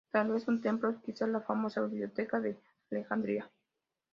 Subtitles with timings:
[0.11, 2.57] Tal vez un templo, quizás la famosa Biblioteca de
[2.89, 3.47] Alejandría.